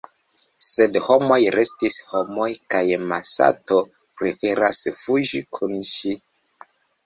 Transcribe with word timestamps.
Sed 0.67 0.95
“homoj 1.07 1.37
restis 1.55 1.97
homoj 2.13 2.47
kaj 2.75 2.83
Masato 3.13 3.79
preferas 4.23 4.83
fuĝi 5.05 5.47
kun 5.59 5.81
ŝi. 5.95 6.19